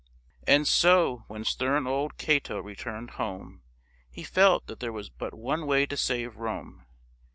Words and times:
And 0.47 0.67
so 0.67 1.25
when 1.27 1.43
stern 1.43 1.85
old 1.85 2.17
Cato 2.17 2.59
returned 2.59 3.11
home 3.21 3.61
he 4.09 4.23
felt 4.23 4.65
that 4.65 4.79
there 4.79 4.91
was 4.91 5.11
but 5.11 5.35
one 5.37 5.67
way 5.67 5.85
to 5.85 5.95
save 5.95 6.37
Rome. 6.37 6.87